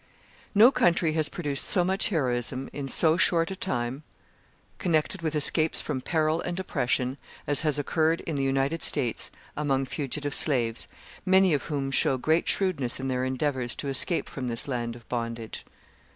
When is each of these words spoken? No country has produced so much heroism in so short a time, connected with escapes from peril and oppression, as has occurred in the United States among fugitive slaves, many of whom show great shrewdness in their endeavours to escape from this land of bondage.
No 0.55 0.71
country 0.71 1.13
has 1.13 1.29
produced 1.29 1.63
so 1.63 1.83
much 1.83 2.07
heroism 2.09 2.71
in 2.73 2.87
so 2.87 3.17
short 3.17 3.51
a 3.51 3.55
time, 3.55 4.01
connected 4.79 5.21
with 5.21 5.35
escapes 5.35 5.79
from 5.79 6.01
peril 6.01 6.41
and 6.41 6.59
oppression, 6.59 7.19
as 7.45 7.61
has 7.61 7.77
occurred 7.77 8.21
in 8.21 8.35
the 8.35 8.41
United 8.41 8.81
States 8.81 9.29
among 9.55 9.85
fugitive 9.85 10.33
slaves, 10.33 10.87
many 11.23 11.53
of 11.53 11.65
whom 11.65 11.91
show 11.91 12.17
great 12.17 12.47
shrewdness 12.47 12.99
in 12.99 13.09
their 13.09 13.23
endeavours 13.23 13.75
to 13.75 13.89
escape 13.89 14.27
from 14.27 14.47
this 14.47 14.67
land 14.67 14.95
of 14.95 15.07
bondage. 15.07 15.63